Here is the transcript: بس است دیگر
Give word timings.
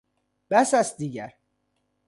بس 0.49 0.73
است 0.73 0.97
دیگر 0.97 1.33